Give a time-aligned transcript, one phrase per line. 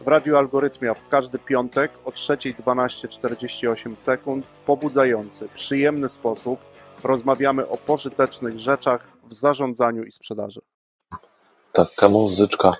[0.00, 6.60] W Radiu Algorytmia w każdy piątek o 3.12.48 sekund w pobudzający, przyjemny sposób
[7.04, 10.60] rozmawiamy o pożytecznych rzeczach w zarządzaniu i sprzedaży.
[11.72, 12.76] Taka muzyczka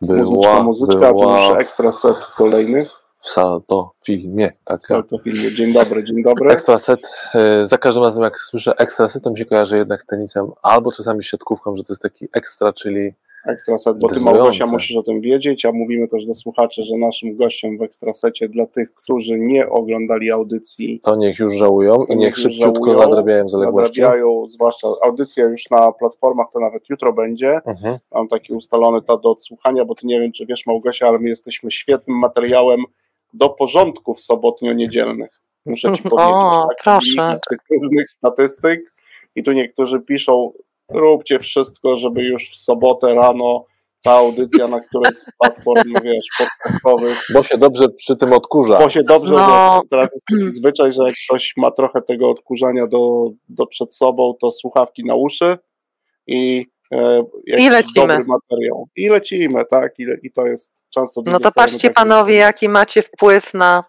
[0.00, 3.07] była, Muzyczka, muzyczka, była to już ekstra set kolejnych.
[3.20, 4.52] W Saltofilmie.
[4.64, 5.52] Tak, Co to filmie?
[5.56, 6.50] Dzień dobry, dzień dobry.
[6.50, 7.00] Ekstra set.
[7.34, 10.46] e, Za każdym razem, jak słyszę ekstra set, to mi się kojarzy jednak z tenisem,
[10.62, 13.12] albo czasami z siatkówką, że to jest taki ekstra, czyli
[13.46, 14.20] Ekstra set, bo ty.
[14.20, 18.48] Małgosia musisz o tym wiedzieć, a mówimy też do słuchaczy, że naszym gościem w ekstrasecie
[18.48, 23.48] dla tych, którzy nie oglądali audycji, to niech już żałują i niech szybciutko żałują, nadrabiają
[23.48, 24.00] zaległości.
[24.00, 27.60] nadrabiają, zwłaszcza audycja już na platformach, to nawet jutro będzie.
[27.66, 27.98] Mhm.
[28.14, 31.28] Mam taki ustalony to do odsłuchania, bo ty nie wiem, czy wiesz Małgosia, ale my
[31.28, 32.80] jesteśmy świetnym materiałem
[33.32, 35.40] do porządków sobotnio-niedzielnych.
[35.66, 37.36] Muszę ci powiedzieć, O, tak proszę.
[37.38, 38.94] z tych różnych statystyk
[39.34, 40.52] i tu niektórzy piszą,
[40.90, 43.64] róbcie wszystko, żeby już w sobotę rano
[44.02, 48.78] ta audycja na którejś z platform, wiesz, podcastowych, Bo się dobrze przy tym odkurza.
[48.78, 49.82] bo się dobrze, No.
[49.90, 54.34] teraz jest taki zwyczaj, że jak ktoś ma trochę tego odkurzania do, do przed sobą,
[54.40, 55.58] to słuchawki na uszy
[56.26, 56.64] i
[57.46, 58.06] I lecimy.
[58.06, 58.88] dobry materiał.
[58.96, 61.22] I lecimy, tak, i, le- i to jest często...
[61.26, 63.84] No to patrzcie panowie, jaki macie wpływ na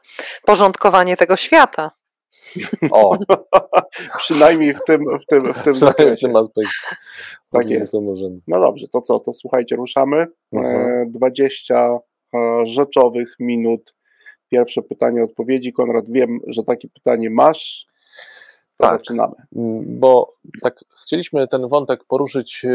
[0.46, 1.92] porządkowanie tego świata.
[2.92, 3.18] O,
[4.18, 6.28] Przynajmniej w tym, w tym, w tym przynajmniej w zakresie.
[6.28, 6.72] tym aspekcie.
[7.52, 7.92] Tak Mówimy, jest.
[7.92, 8.40] co możemy.
[8.48, 10.28] No dobrze, to co, to słuchajcie, ruszamy.
[10.54, 10.76] Mhm.
[10.76, 11.76] E, 20
[12.36, 13.96] e, rzeczowych minut.
[14.50, 15.74] Pierwsze pytanie, odpowiedzi.
[15.74, 17.86] Konrad, wiem, że takie pytanie masz.
[18.80, 19.00] To Tak.
[19.00, 19.36] zaczynamy.
[19.56, 20.30] Mm, Bo
[20.62, 22.70] tak chcieliśmy ten wątek poruszyć e,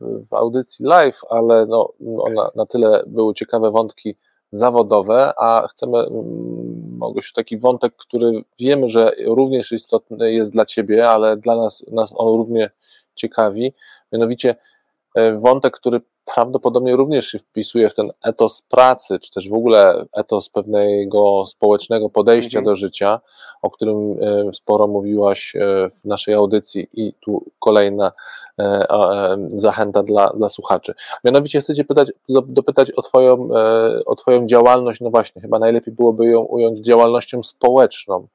[0.00, 4.14] w- audycji live, ale no, ona, na tyle były ciekawe wątki
[4.52, 11.08] zawodowe, a chcemy, mm, Małgosiu, taki wątek, który wiemy, że również istotny jest dla Ciebie,
[11.08, 12.70] ale dla nas, nas on równie
[13.14, 13.72] ciekawi,
[14.12, 14.56] mianowicie
[15.14, 16.00] e, wątek, który
[16.34, 22.10] prawdopodobnie również się wpisuje w ten etos pracy, czy też w ogóle etos pewnego społecznego
[22.10, 22.64] podejścia Mhm.
[22.64, 23.20] do życia,
[23.62, 25.60] o którym e, sporo mówiłaś e,
[25.90, 28.12] w naszej audycji i tu kolejna
[28.58, 28.86] e,
[29.54, 30.94] zachęta dla, dla słuchaczy.
[31.24, 33.48] Mianowicie chcę Cię pytać, do- dopytać o twoją,
[34.06, 38.26] o twoją działalność, no właśnie, chyba najlepiej byłoby ją ująć działalnością społeczną.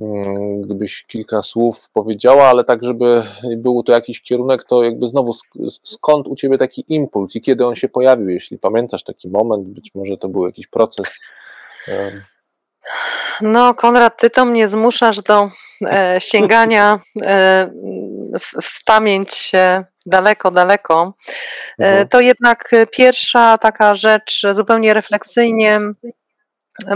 [0.00, 3.22] Mm, Gdybyś kilka słów powiedziała, ale tak, żeby
[3.56, 7.66] był to jakiś kierunek, to jakby znowu sk- skąd u Ciebie taki impuls i kiedy
[7.66, 11.18] on się pojawił, jeśli pamiętasz taki moment, być może to był jakiś proces.
[13.40, 15.48] No, Konrad, ty to mnie zmuszasz do
[15.86, 17.70] e, sięgania e,
[18.40, 19.52] w, w pamięć
[20.06, 21.14] daleko, daleko.
[21.78, 22.08] E, Mhm.
[22.08, 25.80] to jednak pierwsza taka rzecz, zupełnie refleksyjnie.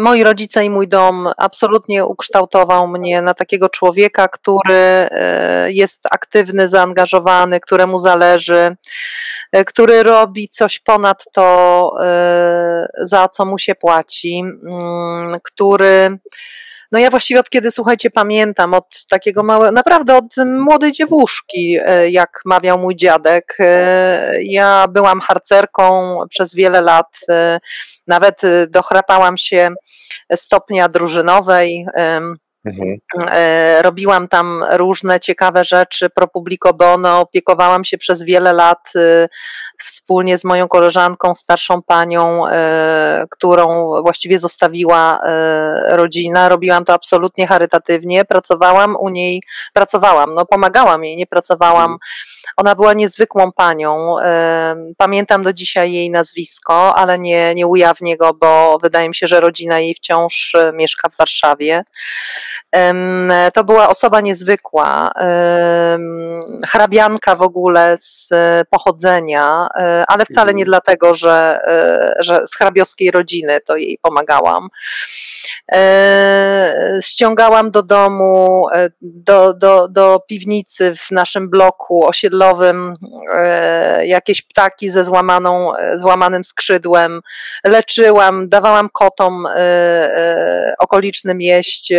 [0.00, 6.68] Moi rodzice i mój dom absolutnie ukształtował mnie na takiego człowieka, który e, jest aktywny,
[6.68, 8.76] zaangażowany, któremu zależy,
[9.52, 16.18] e, który robi coś ponad to, e, za co mu się płaci, mm, który
[16.92, 22.10] no ja właściwie od kiedy, słuchajcie, pamiętam, od takiego małego, naprawdę od młodej dziewuszki, e,
[22.10, 23.56] jak mawiał mój dziadek.
[23.60, 27.60] e, Ja byłam harcerką przez wiele lat, e,
[28.06, 29.68] nawet dochrapałam się
[30.34, 31.86] stopnia drużynowej.
[32.64, 33.00] Mhm.
[33.30, 39.28] E, Robiłam tam różne ciekawe rzeczy pro publico bono, opiekowałam się przez wiele lat e,
[39.78, 46.48] wspólnie z moją koleżanką, starszą panią, e, którą właściwie zostawiła e, rodzina.
[46.48, 49.42] Robiłam to absolutnie charytatywnie, pracowałam u niej,
[49.72, 51.98] pracowałam, no pomagałam jej, nie pracowałam.
[52.56, 54.16] Ona była niezwykłą panią.
[54.96, 59.40] Pamiętam do dzisiaj jej nazwisko, ale nie, nie ujawnię go, bo wydaje mi się, że
[59.40, 61.84] rodzina jej wciąż e, mieszka w Warszawie.
[63.54, 65.12] To była osoba niezwykła,
[66.68, 70.66] hrabianka w ogóle z e, pochodzenia, e, ale wcale nie Mhm.
[70.66, 74.68] dlatego, że, e, że z hrabiowskiej rodziny to jej pomagałam.
[77.00, 78.66] Ściągałam do domu,
[79.00, 82.94] do, do, do piwnicy w naszym bloku osiedlowym
[84.02, 87.20] jakieś ptaki ze złamaną, złamanym skrzydłem,
[87.64, 89.46] leczyłam, dawałam kotom
[90.78, 91.92] okolicznym jeść.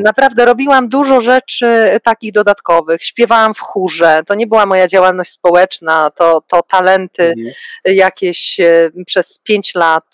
[0.00, 3.02] Naprawdę robiłam dużo rzeczy takich dodatkowych.
[3.04, 4.22] Śpiewałam w chórze.
[4.26, 7.54] To nie była moja działalność społeczna, to, to talenty Mhm.
[7.84, 10.04] jakieś e, przez pięć lat.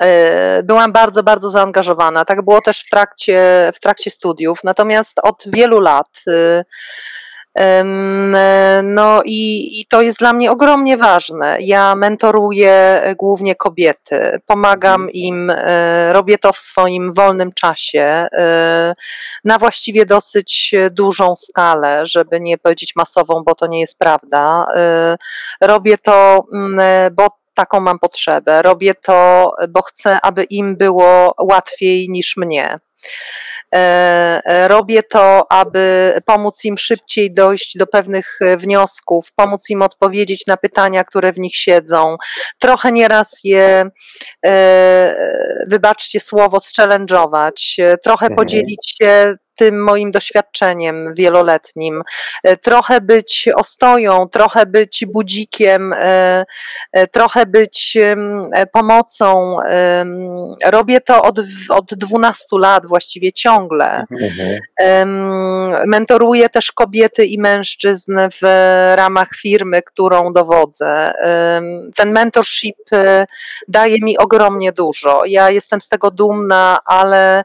[0.00, 2.24] e, Byłam bardzo, bardzo zaangażowana.
[2.24, 4.64] Tak było też w trakcie, w trakcie studiów.
[4.64, 6.64] Natomiast od wielu lat e,
[8.82, 11.56] No i, i, to jest dla mnie ogromnie ważne.
[11.60, 15.10] Ja mentoruję głównie kobiety, pomagam mhm.
[15.10, 18.94] im, e, robię to w swoim wolnym czasie, e,
[19.44, 24.66] na właściwie dosyć dużą skalę, żeby nie powiedzieć masową, bo to nie jest prawda.
[24.74, 25.16] E,
[25.60, 26.80] robię to, mm,
[27.14, 28.62] bo taką mam potrzebę.
[28.62, 32.78] Robię to, bo chcę, aby im było łatwiej niż mnie.
[33.74, 39.82] E, e, robię to, aby pomóc im szybciej dojść do pewnych e, wniosków, pomóc im
[39.82, 42.16] odpowiedzieć na pytania, które w nich siedzą.
[42.58, 43.90] Trochę nieraz je,
[45.66, 48.36] wybaczcie słowo, zchallenge'ować, trochę mhm.
[48.36, 52.02] podzielić się tym moim doświadczeniem wieloletnim.
[52.42, 56.44] E, trochę być ostoją, trochę być budzikiem, e,
[56.92, 57.98] e, trochę być
[58.72, 59.56] pomocą.
[60.64, 64.04] Robię to od, od 12 lat właściwie ciągle.
[64.10, 64.60] Mhm.
[65.86, 68.44] Mentoruję też kobiety i mężczyzn w
[68.96, 71.12] ramach firmy, którą dowodzę.
[71.96, 72.76] Ten mentorship
[73.68, 75.22] daje mi ogromnie dużo.
[75.24, 77.44] Ja jestem z tego dumna, ale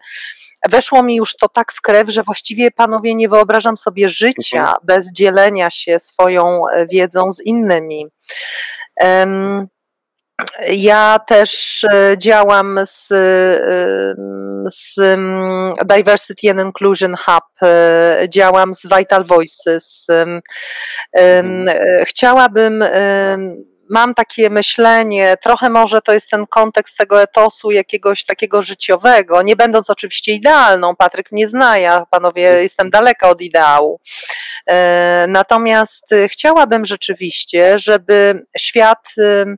[0.70, 4.78] weszło mi już to tak w krew, że właściwie panowie nie wyobrażam sobie życia mhm.
[4.84, 8.08] bez dzielenia się swoją e, wiedzą z innymi.
[10.68, 13.16] Ja też e, działam z, e,
[14.66, 15.00] z
[15.86, 17.70] Diversity and Inclusion Hub,
[18.30, 20.08] działam z Vital Voices.
[21.14, 21.70] Mhm.
[22.06, 22.84] Chciałabym
[23.90, 29.56] mam takie myślenie, trochę może to jest ten kontekst tego etosu jakiegoś takiego życiowego, nie
[29.56, 34.00] będąc oczywiście idealną, Patryk nie zna, ja panowie jestem daleka od ideału.
[34.68, 39.56] E, natomiast chciałabym rzeczywiście, żeby świat E,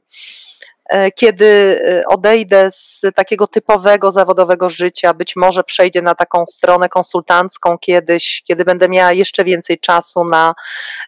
[1.15, 7.77] kiedy e, odejdę z takiego typowego zawodowego życia, być może przejdę na taką stronę konsultancką
[7.77, 10.55] kiedyś, kiedy będę miała jeszcze więcej czasu na,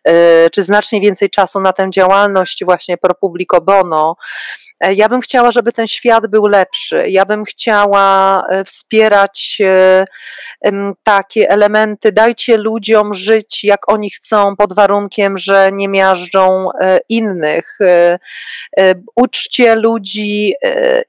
[0.03, 5.21] e, czy znacznie więcej czasu na tę działalność właśnie pro publico bono, E, ja bym
[5.21, 7.09] chciała, żeby ten świat był lepszy.
[7.09, 10.05] Ja bym chciała e, wspierać e,
[11.03, 12.11] takie elementy.
[12.11, 16.69] Dajcie ludziom żyć, jak oni chcą, pod warunkiem, że nie miażdżą
[17.09, 17.77] innych.
[19.15, 20.53] Uczcie ludzi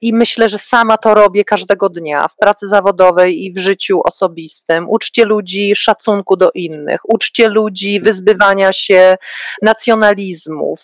[0.00, 4.90] i myślę, że sama to robię każdego dnia w pracy zawodowej i w życiu osobistym.
[4.90, 7.00] Uczcie ludzi szacunku do innych.
[7.04, 9.16] Uczcie ludzi wyzbywania się
[9.62, 10.80] nacjonalizmów.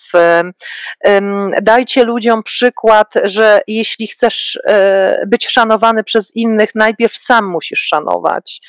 [1.62, 7.80] Dajcie ludziom przykład, przykład, że jeśli chcesz e, być szanowany przez innych, najpierw sam musisz
[7.80, 8.60] szanować.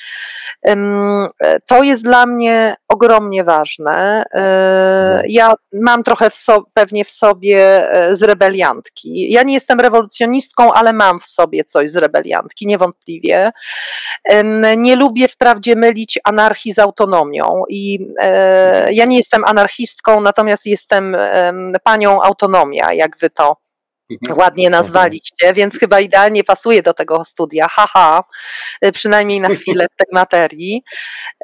[1.66, 4.24] To jest dla mnie ogromnie ważne.
[4.34, 9.32] E, ja mam trochę w so, pewnie w sobie e, z rebeliantki.
[9.32, 13.52] Ja nie jestem rewolucjonistką, ale mam w sobie coś z rebeliantki, niewątpliwie.
[14.76, 18.08] Nie lubię wprawdzie mylić anarchii z autonomią i
[18.90, 21.16] ja nie jestem anarchistką, natomiast jestem
[21.84, 23.67] panią autonomia, jak wy to Mhm.
[24.36, 27.66] Ładnie nazwaliście, więc chyba idealnie pasuje do tego studia.
[27.70, 28.24] Haha,
[28.84, 30.82] y, przynajmniej na chwilę w tej materii.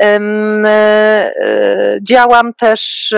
[0.02, 3.14] Y, y, działam też,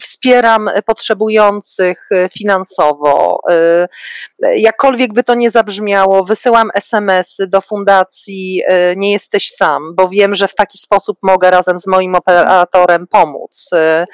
[0.00, 2.08] wspieram potrzebujących
[2.38, 3.40] finansowo.
[4.54, 8.62] Jakkolwiek by to nie zabrzmiało, wysyłam SMS-y do fundacji
[8.96, 13.70] Nie jesteś sam, bo wiem, że w taki sposób mogę razem z moim operatorem pomóc.
[13.72, 14.06] Mhm.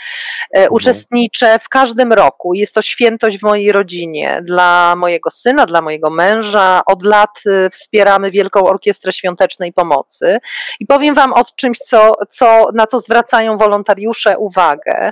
[0.71, 2.55] Uczestniczę w każdym roku.
[2.55, 6.83] Jest to świętość w mojej rodzinie, dla mojego syna, dla mojego męża.
[6.87, 10.39] Od lat y, wspieramy Wielką Orkiestrę Świątecznej Pomocy
[10.81, 15.11] i powiem Wam o czymś, co, co, na co zwracają wolontariusze uwagę.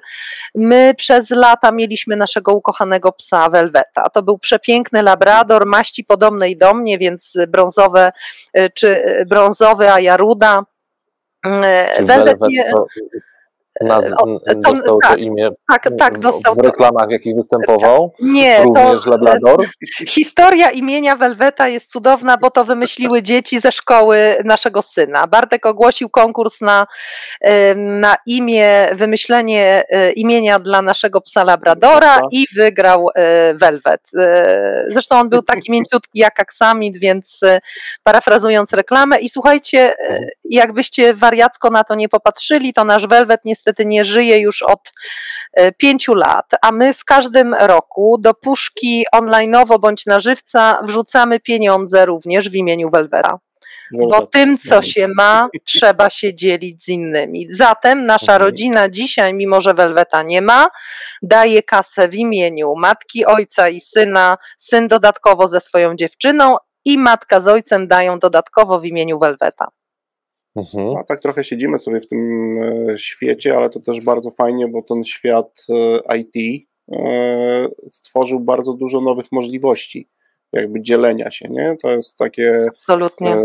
[0.55, 4.11] My przez lata mieliśmy naszego ukochanego psa Velveta.
[4.11, 8.13] To był przepiękny labrador, maści podobnej do mnie, więc brązowe
[8.59, 10.65] y, czy y, brązowy, a ja ruda.
[12.49, 12.73] Nie...
[13.81, 14.11] Naz, e,
[14.55, 18.13] to, dostał tak, to imię tak, tak, dostał w reklamach, w jakich występował?
[18.21, 19.67] Nie, również to, Labrador?
[20.09, 25.27] Historia imienia Welweta jest cudowna, bo to wymyśliły dzieci ze szkoły naszego syna.
[25.27, 26.87] Bartek ogłosił konkurs na,
[27.77, 33.09] na imię, wymyślenie e, imienia dla naszego psa Labradora i wygrał
[33.55, 34.01] Welwet.
[34.19, 37.41] E, zresztą on był taki mięciutki jak aksamit, więc
[38.03, 39.95] parafrazując reklamę i słuchajcie,
[40.53, 44.93] jakbyście wariacko na to nie popatrzyli, to nasz Welwet niestety nie żyje już od
[45.53, 51.41] e, pięciu lat, a my w każdym roku do puszki onlineowo bądź na żywca wrzucamy
[51.41, 53.39] pieniądze również w imieniu Welwera.
[53.93, 57.47] Bo tym, co się ma, trzeba się dzielić z innymi.
[57.51, 58.43] Zatem nasza mhm.
[58.43, 60.67] rodzina dzisiaj, mimo że Welweta nie ma,
[61.23, 67.41] daje kasę w imieniu matki, ojca i syna, syn dodatkowo ze swoją dziewczyną i matka
[67.41, 69.69] z ojcem dają dodatkowo w imieniu Welweta.
[70.57, 70.87] Mhm.
[70.87, 72.19] No, tak trochę siedzimy sobie w tym
[72.63, 78.73] e, świecie, ale to też bardzo fajnie, bo ten świat e, IT e, stworzył bardzo
[78.73, 80.09] dużo nowych możliwości
[80.53, 81.77] jakby dzielenia się, nie?
[81.83, 83.37] To jest takie Absolutnie.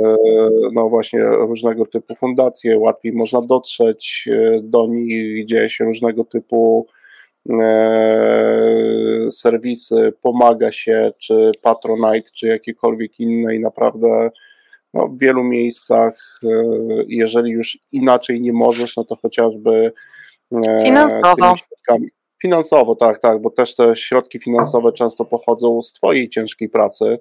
[0.74, 4.30] no właśnie różnego typu fundacje, łatwiej można dotrzeć
[4.62, 6.88] do nich, dzieje się różnego typu
[9.30, 14.30] serwisy, pomaga się, czy Patronite, czy jakiekolwiek inne i naprawdę
[14.98, 16.48] no, w wielu miejscach, e,
[17.08, 19.92] jeżeli już inaczej nie możesz, no to chociażby
[20.52, 21.56] e, finansowo.
[22.42, 27.20] Finansowo, tak, tak, bo też te środki finansowe często pochodzą z Twojej ciężkiej pracy.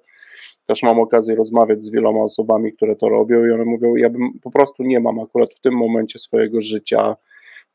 [0.67, 4.39] Też mam okazję rozmawiać z wieloma osobami, które to robią, i one mówią: Ja bym
[4.43, 7.17] po prostu nie mam akurat w tym momencie swojego życia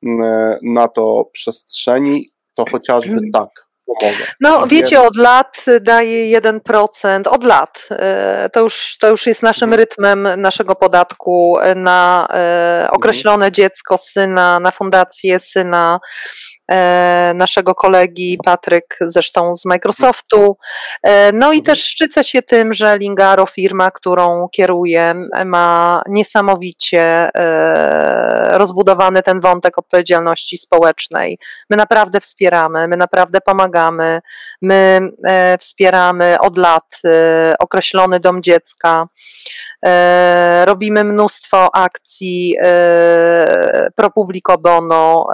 [0.06, 4.26] e, na to przestrzeni, to chociażby tak pomogę.
[4.40, 7.88] No wiecie, od lat daje 1%, od lat.
[7.92, 9.80] E, to już, to już jest naszym mhm.
[9.80, 12.96] rytmem naszego podatku na e, mhm.
[12.96, 16.00] określone dziecko, syna, na fundację syna,
[16.61, 16.61] E,
[17.34, 20.58] naszego kolegi Patryk, zresztą z Microsoftu.
[21.04, 28.58] E, no i też szczycę się tym, że Lingaro, firma, którą kieruję, ma niesamowicie e,
[28.58, 31.38] rozbudowany ten wątek odpowiedzialności społecznej.
[31.70, 34.22] My naprawdę wspieramy, my naprawdę pomagamy,
[34.62, 35.00] my
[35.60, 37.02] wspieramy od lat
[37.60, 39.08] określony dom dziecka.
[40.66, 42.56] Robimy mnóstwo akcji
[43.96, 45.28] pro publico bono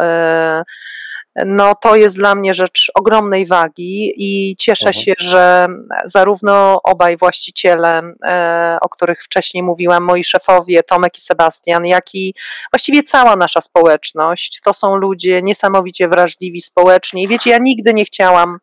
[1.45, 5.03] no to jest dla mnie rzecz ogromnej wagi i cieszę mhm.
[5.03, 5.67] się, że
[6.05, 12.33] zarówno obaj właściciele, e, o których wcześniej mówiłam, moi szefowie, Tomek i Sebastian, jak i
[12.71, 17.23] właściwie cała nasza społeczność, to są ludzie niesamowicie wrażliwi społecznie.
[17.23, 18.57] I wiecie, ja nigdy nie chciałam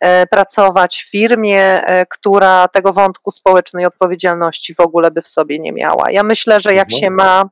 [0.00, 5.58] e, pracować w firmie, e, która tego wątku społecznej odpowiedzialności w ogóle by w sobie
[5.58, 6.10] nie miała.
[6.10, 7.00] Ja myślę, że jak mhm.
[7.00, 7.44] się ma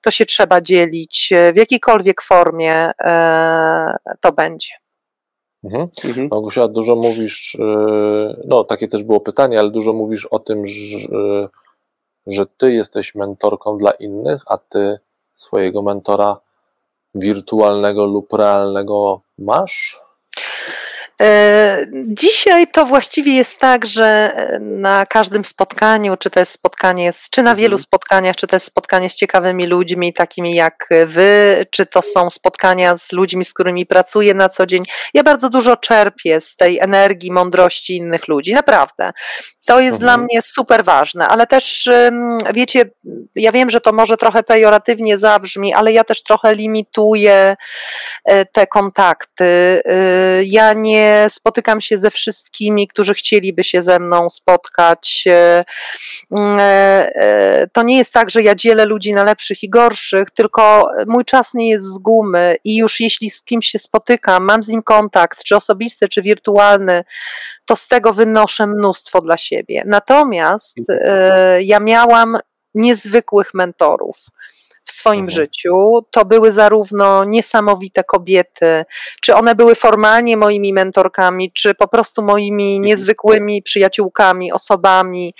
[0.00, 4.74] to się trzeba dzielić w jakiejkolwiek formie e, to będzie.
[5.64, 5.88] Mhm.
[6.04, 6.28] Mhm.
[6.30, 11.48] Małgosia, dużo mówisz, e, no takie też było pytanie, ale dużo mówisz o tym, że,
[12.26, 14.98] że ty jesteś mentorką dla innych, a ty
[15.34, 16.40] swojego mentora
[17.14, 20.00] wirtualnego lub realnego masz?
[21.20, 27.12] E, dzisiaj to właściwie jest tak, że e, na każdym spotkaniu, czy to jest spotkanie,
[27.12, 27.82] z, czy na wielu mhm.
[27.82, 32.96] spotkaniach, czy to jest spotkanie z ciekawymi ludźmi, takimi jak wy, czy to są spotkania
[32.96, 34.82] z ludźmi, z którymi pracuję na co dzień,
[35.14, 39.12] ja bardzo dużo czerpię z tej energii, mądrości innych ludzi, naprawdę.
[39.66, 40.00] To jest mhm.
[40.00, 41.88] dla mnie super ważne, ale też
[42.54, 42.90] wiecie,
[43.34, 47.56] ja wiem, że to może trochę pejoratywnie zabrzmi, ale ja też trochę limituję
[48.24, 49.82] e, te kontakty.
[50.44, 55.24] Ja nie spotykam się ze wszystkimi, którzy chcieliby się ze mną spotkać.
[55.26, 55.64] E,
[56.32, 60.90] e, e, to nie jest tak, że ja dzielę ludzi na lepszych i gorszych, tylko
[61.06, 64.68] mój czas nie jest z gumy i już jeśli z kimś się spotykam, mam z
[64.68, 67.04] nim kontakt, czy osobisty, czy wirtualny,
[67.64, 69.82] to z tego wynoszę mnóstwo dla siebie.
[69.86, 70.76] Natomiast
[71.60, 72.38] ja miałam
[72.74, 74.16] niezwykłych mentorów
[74.84, 75.36] w swoim mhm.
[75.36, 78.84] życiu, to były zarówno niesamowite kobiety,
[79.20, 82.84] czy one były formalnie moimi mentorkami, czy po prostu moimi mhm.
[82.84, 85.34] niezwykłymi przyjaciółkami, osobami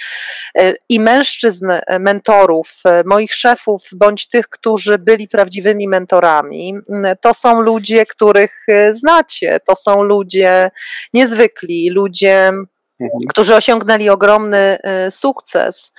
[0.58, 6.74] e, i mężczyzn, e, mentorów, e, moich szefów, bądź tych, którzy byli prawdziwymi mentorami.
[7.20, 10.70] To są ludzie, których znacie, to są ludzie
[11.14, 12.50] niezwykli, ludzie.
[13.28, 15.94] Którzy osiągnęli ogromny e, sukces.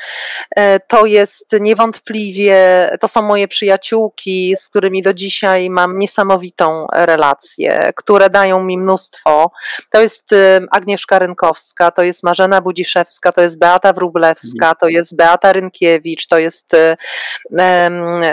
[0.56, 7.92] E, to jest niewątpliwie, to są moje przyjaciółki, z którymi do dzisiaj mam niesamowitą relację,
[7.96, 9.52] które dają mi mnóstwo.
[9.90, 14.76] To jest e, Agnieszka Rynkowska, to jest Marzena Budziszewska, to jest Beata Wrublewska, mhm.
[14.80, 16.76] to jest Beata Rynkiewicz, to jest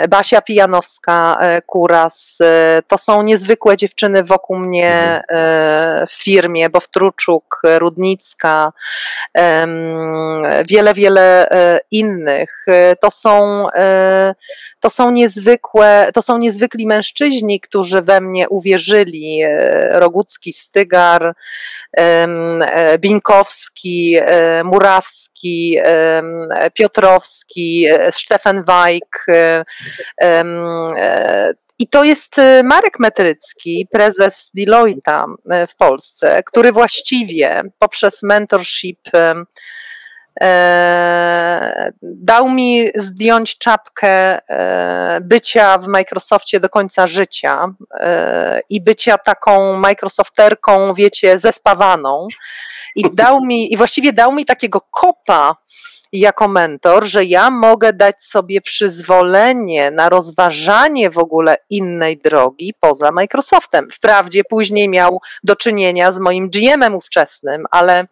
[0.09, 2.39] Basia Pijanowska-Kuras.
[2.87, 6.07] To są niezwykłe dziewczyny wokół mnie mhm.
[6.07, 7.61] w firmie, bo Wtruczuk,
[10.67, 12.65] Wiele, wiele e, innych.
[12.67, 14.35] E, to są, e,
[14.79, 19.41] to są niezwykłe, to są niezwykli mężczyźni, którzy we mnie uwierzyli.
[19.91, 21.33] Rogucki, Stygar,
[22.99, 24.17] Binkowski,
[24.63, 25.77] Murawski,
[26.73, 29.25] Piotrowski, Stefan Wajk,
[31.79, 35.25] i to jest y, Marek Metrycki, prezes Deloitte'a
[35.63, 39.45] y, w Polsce, który właściwie poprzez mentorship y,
[42.01, 44.39] dał mi zdjąć czapkę
[45.21, 47.67] bycia w Microsoftie do końca życia
[48.69, 52.27] i bycia taką Microsofterką, wiecie, zespawaną.
[52.95, 55.55] I dał mi, i właściwie dał mi takiego kopa
[56.11, 63.11] jako mentor, że ja mogę dać sobie przyzwolenie na rozważanie w ogóle innej drogi poza
[63.11, 63.87] Microsoftem.
[63.91, 68.05] Wprawdzie później miał do czynienia z moim GM-em ówczesnym, ale,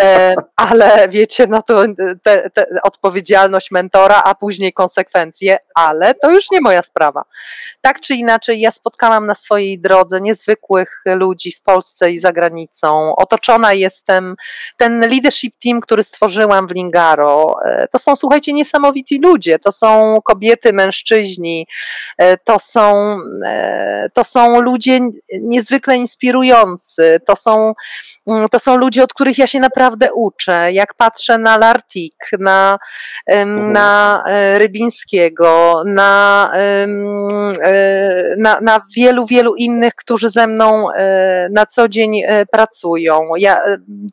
[0.00, 1.84] e, ale wiecie, no to
[2.22, 7.24] te, te odpowiedzialność mentora, a później konsekwencje, ale to już nie moja sprawa.
[7.80, 13.16] Tak czy inaczej, ja spotkałam na swojej drodze niezwykłych ludzi w Polsce i za granicą.
[13.16, 14.36] Otoczona jestem,
[14.76, 17.19] ten leadership team, który stworzyłam w Lingaro,
[17.64, 19.58] e, to są, słuchajcie, niesamowici ludzie.
[19.58, 21.66] To są kobiety, mężczyźni,
[22.18, 25.00] e, to są, e, to są ludzie
[25.40, 27.74] niezwykle inspirujący, to są,
[28.26, 30.72] mm, to są ludzie, od których ja się naprawdę uczę.
[30.72, 32.78] Jak patrzę na Lartik, na,
[33.26, 33.72] mhm.
[33.72, 34.24] na
[34.54, 36.52] Rybińskiego, na,
[38.38, 40.86] na, na wielu, wielu innych, którzy ze mną
[41.50, 42.22] na co dzień
[42.52, 43.20] pracują.
[43.36, 43.60] Ja,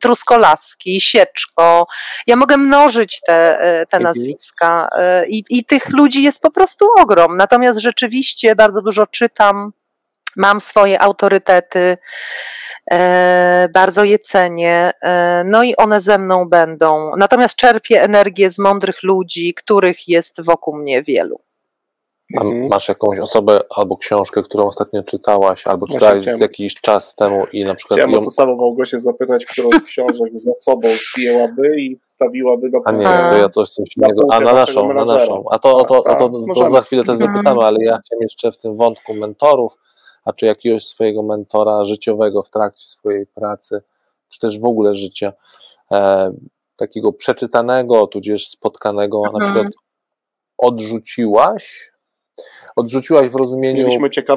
[0.00, 1.86] Truskolaski, Sieczko,
[2.26, 4.02] ja mogę mnożyć te, e, te mhm.
[4.02, 7.36] nazwiska e, i, i tych ludzi jest po prostu ogrom.
[7.36, 9.72] Natomiast rzeczywiście bardzo dużo czytam,
[10.36, 11.98] mam swoje autorytety,
[12.90, 14.92] e, bardzo je cenię,
[15.44, 17.16] no i one ze mną będą.
[17.16, 21.40] Natomiast czerpię energię z mądrych ludzi, których jest wokół mnie wielu.
[22.34, 22.68] Mhm.
[22.68, 27.64] Masz jakąś osobę albo książkę, którą ostatnio czytałaś, albo czytałaś z jakiś czas temu i
[27.64, 27.98] na przykład.
[27.98, 28.20] Chciałem ją...
[28.20, 32.92] o to samo Małgosię zapytać, którą z książek za sobą zdjęłaby i wstawiłaby do A
[32.92, 34.26] nie, to ja coś, coś innego.
[34.30, 35.44] A na naszą, na naszą.
[35.50, 37.32] A to, to, tak, to, to, to za chwilę też mhm.
[37.32, 39.78] zapytamy, ale ja chciałem jeszcze w tym wątku mentorów,
[40.24, 43.82] a czy jakiegoś swojego mentora życiowego w trakcie swojej pracy,
[44.28, 45.32] czy też w ogóle życia,
[45.92, 46.32] e,
[46.76, 49.38] takiego przeczytanego, tudzież spotkanego, mhm.
[49.38, 49.72] na przykład
[50.58, 51.90] odrzuciłaś,
[52.78, 53.90] odrzuciłaś w rozumieniu,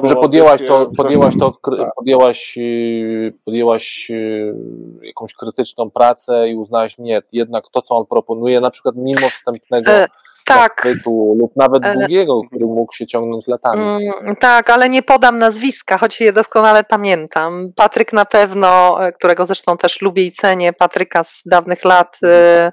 [0.04, 1.94] że podjęłaś to, podjęłaś to, tak.
[1.94, 4.54] podjęłaś, y, podjęłaś y,
[5.02, 9.90] jakąś krytyczną pracę i uznałaś, nie, jednak to, co on proponuje, na przykład mimo wstępnego
[10.44, 10.88] tak.
[11.36, 13.82] lub nawet długiego, który mógł się ciągnąć latami.
[13.82, 17.72] Mm, tak, ale nie podam nazwiska, choć je doskonale pamiętam.
[17.76, 22.72] Patryk na pewno, e, którego zresztą też lubię i cenię, Patryka z dawnych lat e,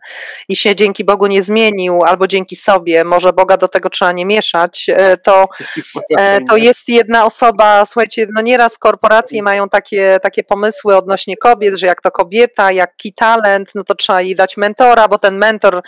[0.49, 4.25] i się dzięki Bogu nie zmienił, albo dzięki sobie, może Boga do tego trzeba nie
[4.25, 4.89] mieszać,
[5.23, 5.47] to,
[6.49, 11.87] to jest jedna osoba, słuchajcie, no nieraz korporacje mają takie, takie pomysły odnośnie kobiet, że
[11.87, 15.81] jak to kobieta, jak key talent, no to trzeba jej dać mentora, bo ten mentor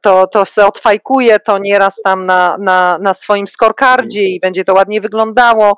[0.00, 4.64] to, to se otwarcie fajkuje to nieraz tam na, na, na swoim scorecardzie i będzie
[4.64, 5.76] to ładnie wyglądało.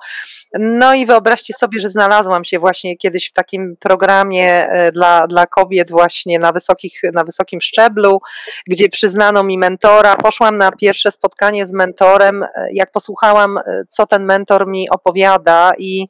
[0.58, 5.46] No i wyobraźcie sobie, że znalazłam się właśnie kiedyś w takim programie e, dla, dla
[5.46, 8.20] kobiet właśnie na, wysokich, na wysokim szczeblu,
[8.66, 10.16] gdzie przyznano mi mentora.
[10.16, 15.72] Poszłam na pierwsze spotkanie z mentorem, e, jak posłuchałam, e, co ten mentor mi opowiada
[15.78, 16.08] i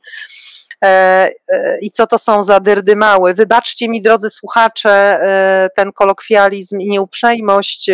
[1.80, 3.34] i co to są za dyrdy mały.
[3.34, 7.90] Wybaczcie mi, drodzy słuchacze, e, ten kolokwializm i nieuprzejmość,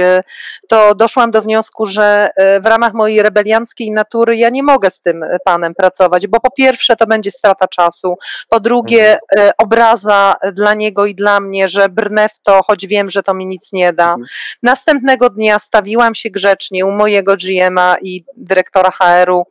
[0.68, 2.30] to doszłam do wniosku, że
[2.62, 6.96] w ramach mojej rebelianckiej natury ja nie mogę z tym panem pracować, bo po pierwsze
[6.96, 9.50] to będzie strata czasu, po drugie mhm.
[9.58, 13.46] obraza dla niego i dla mnie, że brnę w to, choć wiem, że to mi
[13.46, 14.08] nic nie da.
[14.08, 14.24] Mhm.
[14.62, 19.46] Następnego dnia stawiłam się grzecznie u mojego GM-a i dyrektora HR-u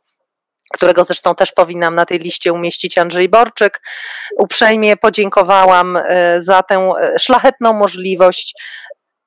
[0.74, 3.82] którego zresztą też powinnam na tej liście umieścić Andrzej Borczyk.
[4.38, 8.54] Uprzejmie podziękowałam e, za tę e, szlachetną możliwość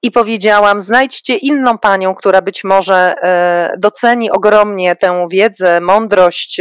[0.02, 6.60] i powiedziałam: znajdźcie inną panią, która być może e, doceni ogromnie tę wiedzę, mądrość,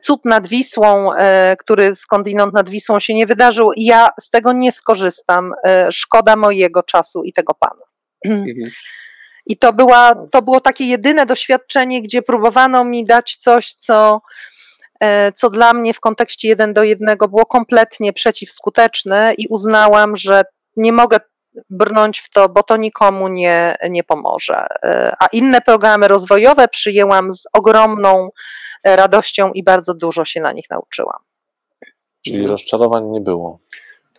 [0.00, 1.10] cud nad Wisłą,
[1.58, 3.72] który skądinąd nad Wisłą się nie wydarzył.
[3.72, 5.52] I ja z tego nie skorzystam.
[5.90, 7.82] Szkoda mojego czasu i tego pana.
[8.24, 8.70] Mhm.
[9.46, 14.20] I to, była, to było takie jedyne doświadczenie, gdzie próbowano mi dać coś, co,
[15.00, 20.42] e, co dla mnie w kontekście jeden do jednego było kompletnie przeciwskuteczne i uznałam, że
[20.76, 21.18] nie mogę
[21.70, 24.66] brnąć w to, bo to nikomu nie, nie pomoże.
[24.82, 28.28] E, a inne programy rozwojowe przyjęłam z ogromną
[28.84, 31.18] radością i bardzo dużo się na nich nauczyłam.
[32.26, 33.58] Czyli rozczarowań nie było.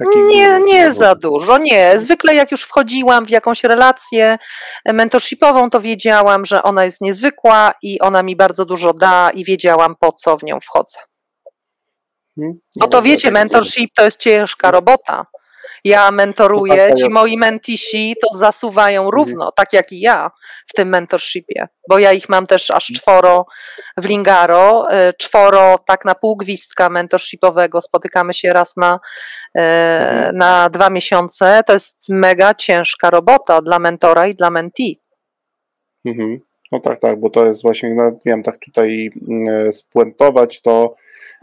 [0.05, 1.99] Nie, nie za dużo, nie.
[1.99, 4.37] Zwykle jak już wchodziłam w jakąś relację
[4.85, 9.95] mentorshipową, to wiedziałam, że ona jest niezwykła i ona mi bardzo dużo da i wiedziałam
[9.99, 10.99] po co w nią wchodzę.
[12.35, 12.59] Hmm?
[12.75, 15.25] No to wiecie, mentorship to jest ciężka robota.
[15.83, 19.15] Ja mentoruję, ci moi mentisi to zasuwają mhm.
[19.15, 20.31] równo, tak jak i ja
[20.67, 23.45] w tym mentorshipie, bo ja ich mam też aż czworo
[23.97, 28.99] w Lingaro, e, czworo tak na pół gwizdka mentorshipowego, spotykamy się raz na,
[29.55, 29.61] e,
[30.09, 30.37] mhm.
[30.37, 34.99] na dwa miesiące, to jest mega ciężka robota dla mentora i dla mentee.
[36.05, 36.39] Mhm.
[36.71, 40.95] No tak, tak, bo to jest właśnie, no, miałem tak tutaj mm, e, spuentować, to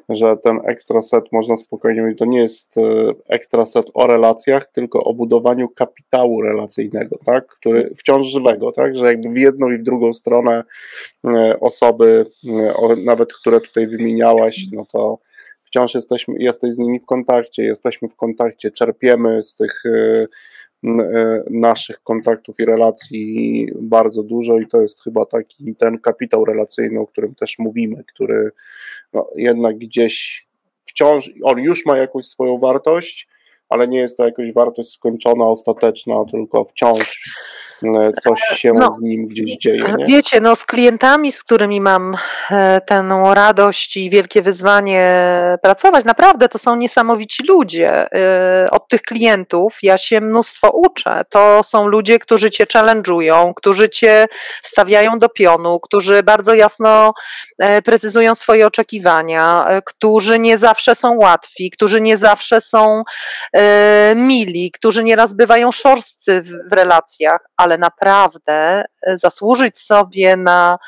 [0.09, 2.81] że ten ekstra set można spokojnie mówić, to nie jest e,
[3.29, 9.05] ekstra set o relacjach, tylko o budowaniu kapitału relacyjnego, tak, który wciąż żywego, tak, że
[9.05, 10.65] jakby w jedną i w drugą stronę
[11.25, 15.19] e, osoby, e, nawet które tutaj wymieniałaś, no to
[15.65, 19.83] wciąż jesteśmy, jesteś z nimi w kontakcie, jesteśmy w kontakcie, czerpiemy z tych
[21.51, 27.07] naszych kontaktów i relacji bardzo dużo i to jest chyba taki ten kapitał relacyjny, o
[27.07, 28.51] którym też mówimy, który
[29.13, 30.47] no, jednak gdzieś
[30.85, 33.29] wciąż, on już ma jakąś swoją wartość,
[33.69, 37.64] ale nie jest to jakaś wartość skończona, ostateczna, tylko wciąż e,
[38.23, 39.95] coś się no, z nim gdzieś dzieje.
[39.99, 40.07] Nie?
[40.07, 42.17] Wiecie, no z klientami, z którymi mam
[42.51, 45.15] e, tę radość i wielkie wyzwanie
[45.63, 48.13] pracować, naprawdę to są niesamowici ludzie.
[48.13, 51.23] E, od tych klientów ja się mnóstwo uczę.
[51.31, 54.27] To są ludzie, którzy cię challenge'ują, którzy cię
[54.63, 57.15] stawiają do pionu, którzy bardzo jasno
[57.85, 63.05] precyzują swoje oczekiwania, którzy nie zawsze są łatwi, którzy nie zawsze są
[63.53, 70.79] E, mili, którzy nieraz bywają szorstcy w relacjach, ale naprawdę e, zasłużyć sobie na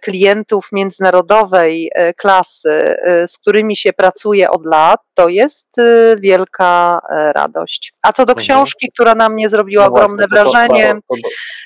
[0.00, 5.76] klientów międzynarodowej e, klasy, e, z którymi się pracuje od lat, to jest
[6.18, 7.00] wielka
[7.34, 7.92] radość.
[8.02, 8.44] A co do mhm.
[8.44, 11.16] książki, która na mnie zrobiła no ogromne właśnie, wrażenie, to,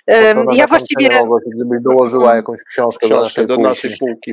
[0.08, 1.08] to, to, ja właściwie.
[1.54, 2.36] Gdybyś dołożyła mhm.
[2.36, 4.32] jakąś książkę, książkę do naszej półki,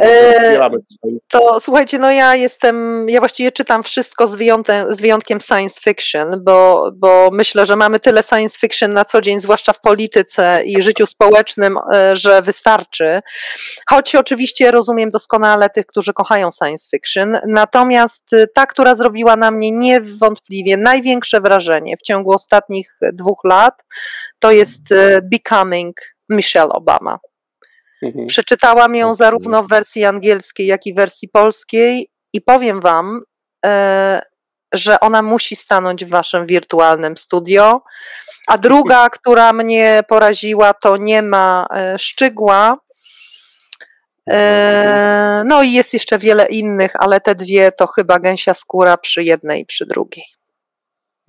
[1.30, 6.44] to słuchajcie, no ja jestem, ja właściwie czytam wszystko z wyjątkiem, z wyjątkiem science fiction,
[6.44, 10.82] bo, bo myślę, że mamy tyle science fiction na co dzień, zwłaszcza w polityce i
[10.82, 11.78] życiu społecznym,
[12.14, 13.22] że wystarczy.
[13.90, 19.52] Choć oczywiście rozumiem doskonale tych, którzy kochają science fiction, natomiast y, ta, która zrobiła na
[19.52, 23.86] mnie niewątpliwie największe wrażenie w ciągu ostatnich dwóch lat,
[24.40, 25.96] to jest y, Becoming
[26.30, 27.20] Michelle Obama.
[28.04, 28.28] Mhm.
[28.28, 33.22] Przeczytałam ją zarówno w wersji angielskiej, jak i w wersji polskiej i powiem Wam,
[33.66, 34.22] e,
[34.74, 37.82] że ona musi stanąć w Waszym wirtualnym studio.
[38.48, 42.78] A druga, która mnie poraziła, to nie ma e, szczygła,
[45.46, 49.62] no i jest jeszcze wiele innych, ale te dwie to chyba gęsia skóra przy jednej
[49.62, 50.26] i przy drugiej.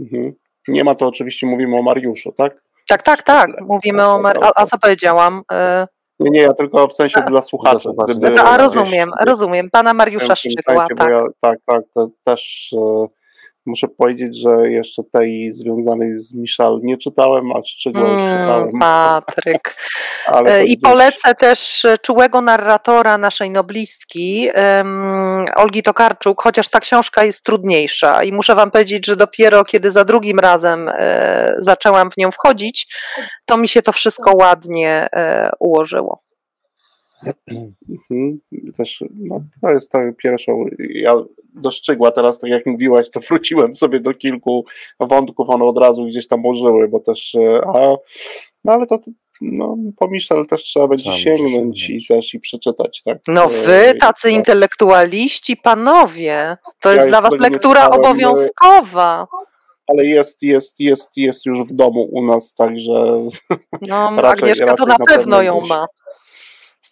[0.01, 0.33] Mhm.
[0.69, 2.63] Nie ma to oczywiście, mówimy o Mariuszu, tak?
[2.89, 3.61] Tak, tak, tak.
[3.61, 4.47] Mówimy o Mariuszu.
[4.57, 5.43] A, a, co powiedziałam?
[5.53, 5.87] E,
[6.21, 7.89] nie, nie, ja tylko w sensie a, dla słuchaczy.
[8.09, 9.71] Gdyby, a rozumiem, rozumiem.
[9.71, 10.87] Pana Mariusza Szczygła.
[10.97, 11.11] Tak.
[11.11, 13.07] Ja, tak, tak, to też e,
[13.66, 18.70] Muszę powiedzieć, że jeszcze tej związanej z Michal nie czytałem, a już mm, czytałem.
[18.81, 19.77] Patryk.
[20.46, 27.44] E, I polecę też czułego narratora naszej noblistki, um, Olgi Tokarczuk, chociaż ta książka jest
[27.44, 32.31] trudniejsza i muszę wam powiedzieć, że dopiero kiedy za drugim razem e, zaczęłam w nią
[32.31, 32.87] wchodzić,
[33.44, 36.22] to mi się to wszystko ładnie e, ułożyło.
[37.51, 38.41] Mhm.
[38.77, 40.67] Też, no, to jest to pierwszą.
[40.79, 41.15] Ja
[41.55, 44.65] dostrzegła teraz, tak jak mówiłaś, to wróciłem sobie do kilku
[45.01, 47.97] wątków, one od razu gdzieś tam użyły, bo też, e, a,
[48.65, 48.99] no ale to
[49.41, 53.03] no, po Michel też trzeba będzie sięgnąć i też i przeczytać.
[53.05, 53.19] Tak?
[53.29, 59.27] No e, wy, tacy intelektualiści, panowie, to ja jest dla was lektura czytałem, obowiązkowa.
[59.87, 63.27] Ale jest, jest, jest, jest już w domu u nas, także.
[63.81, 65.87] No, raczej, Agnieszka raczej to na, na pewno ją ma.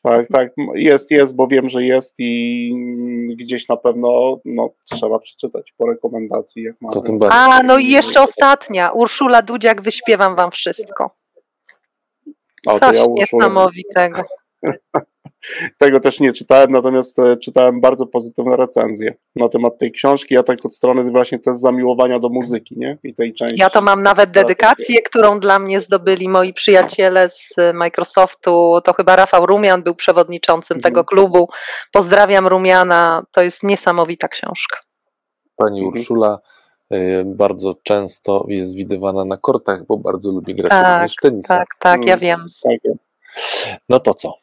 [0.03, 5.75] Tak, tak, jest, jest, bo wiem, że jest i gdzieś na pewno no, trzeba przeczytać
[5.77, 7.19] po rekomendacji, jak mamy.
[7.31, 11.11] A, no i jeszcze ostatnia, Urszula Dudziak, wyśpiewam wam wszystko.
[12.81, 14.23] Coś ja niesamowitego.
[15.78, 20.35] Tego też nie czytałem, natomiast e, czytałem bardzo pozytywne recenzje na temat tej książki.
[20.35, 22.98] Ja tak od strony właśnie też zamiłowania do muzyki, nie?
[23.02, 23.61] I tej części.
[23.61, 28.81] Ja to mam nawet dedykację, którą dla mnie zdobyli moi przyjaciele z Microsoftu.
[28.85, 30.92] To chyba Rafał Rumian był przewodniczącym mhm.
[30.92, 31.48] tego klubu.
[31.92, 33.22] Pozdrawiam Rumiana.
[33.33, 34.78] To jest niesamowita książka.
[35.57, 36.00] Pani mhm.
[36.00, 36.38] Urszula
[36.90, 41.59] e, bardzo często jest widywana na kortach, bo bardzo lubi grać tak, w tenisa.
[41.59, 42.46] Tak, tak, ja mm, wiem.
[42.62, 42.94] Tak.
[43.88, 44.35] No to co?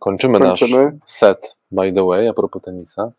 [0.00, 3.12] Kończymy, Kończymy, nasz set, by the way, a propos tenisa.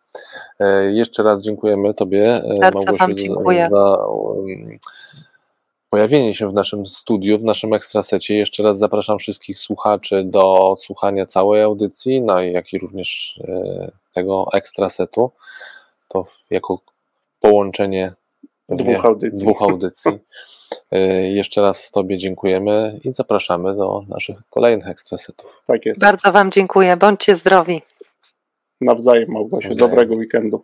[0.59, 3.67] E, jeszcze raz dziękujemy Tobie, e, Bardzo Małgosiu, dziękuję.
[3.71, 4.77] za um,
[5.89, 8.35] pojawienie się w naszym studiu, w naszym ekstrasecie.
[8.35, 13.91] Jeszcze raz zapraszam wszystkich słuchaczy do słuchania całej audycji, no i jak i również e,
[14.13, 15.31] tego ekstrasetu.
[16.07, 16.79] To jako
[17.39, 18.13] połączenie
[18.75, 19.45] dwóch audycji.
[19.45, 20.11] Dwóch audycji.
[20.91, 20.99] E,
[21.31, 25.61] jeszcze raz Tobie dziękujemy i zapraszamy do naszych kolejnych ekstrasetów.
[25.67, 26.01] Tak jest.
[26.01, 26.97] Bardzo Wam dziękuję.
[26.97, 27.81] Bądźcie zdrowi.
[28.81, 29.75] Nawzajem, Małgosiu.
[29.75, 30.63] Dobrego weekendu.